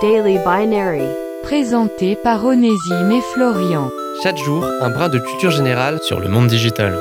[0.00, 1.02] Daily Binary.
[1.42, 3.90] Présenté par Onésime et Florian.
[4.22, 7.00] Chaque jour, un brin de culture générale sur le monde digital.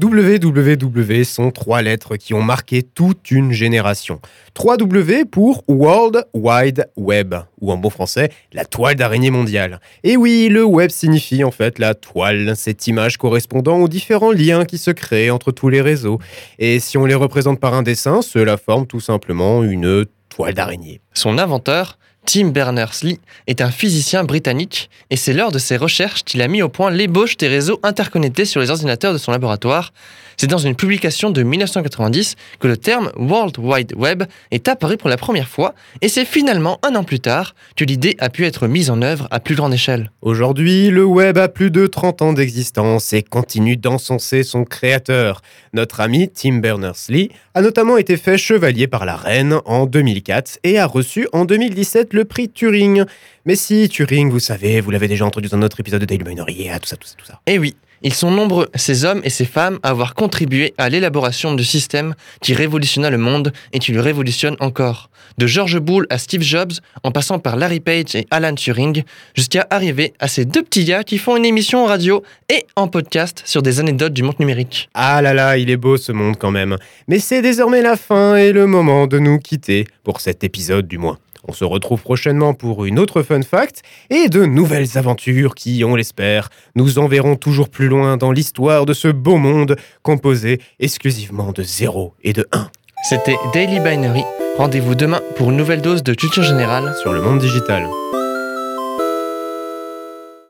[0.00, 4.20] WWW sont trois lettres qui ont marqué toute une génération.
[4.54, 9.78] 3W pour World Wide Web, ou en bon français, la toile d'araignée mondiale.
[10.02, 14.64] Et oui, le web signifie en fait la toile, cette image correspondant aux différents liens
[14.64, 16.18] qui se créent entre tous les réseaux.
[16.58, 21.02] Et si on les représente par un dessin, cela forme tout simplement une toile d'araignée.
[21.12, 21.98] Son inventeur,
[22.32, 26.62] Tim Berners-Lee est un physicien britannique et c'est lors de ses recherches qu'il a mis
[26.62, 29.92] au point l'ébauche des réseaux interconnectés sur les ordinateurs de son laboratoire.
[30.36, 35.10] C'est dans une publication de 1990 que le terme World Wide Web est apparu pour
[35.10, 38.68] la première fois et c'est finalement un an plus tard que l'idée a pu être
[38.68, 40.12] mise en œuvre à plus grande échelle.
[40.22, 45.42] Aujourd'hui, le web a plus de 30 ans d'existence et continue d'encenser son créateur.
[45.74, 50.78] Notre ami Tim Berners-Lee a notamment été fait chevalier par la reine en 2004 et
[50.78, 53.04] a reçu en 2017 le prix Turing.
[53.44, 56.68] Mais si, Turing, vous savez, vous l'avez déjà entendu dans notre épisode de Daily Minority,
[56.80, 57.40] tout ça, tout ça, tout ça.
[57.46, 61.54] Eh oui, ils sont nombreux, ces hommes et ces femmes, à avoir contribué à l'élaboration
[61.54, 65.10] du système qui révolutionna le monde et qui le révolutionne encore.
[65.36, 69.02] De George Bull à Steve Jobs, en passant par Larry Page et Alan Turing,
[69.34, 72.88] jusqu'à arriver à ces deux petits gars qui font une émission en radio et en
[72.88, 74.88] podcast sur des anecdotes du monde numérique.
[74.94, 76.76] Ah là là, il est beau ce monde quand même.
[77.06, 80.96] Mais c'est désormais la fin et le moment de nous quitter, pour cet épisode du
[80.96, 81.18] moins.
[81.48, 85.94] On se retrouve prochainement pour une autre fun fact et de nouvelles aventures qui, on
[85.94, 91.62] l'espère, nous enverront toujours plus loin dans l'histoire de ce beau monde composé exclusivement de
[91.62, 92.70] 0 et de 1.
[93.08, 94.24] C'était Daily Binary.
[94.58, 97.88] Rendez-vous demain pour une nouvelle dose de culture générale sur le monde digital.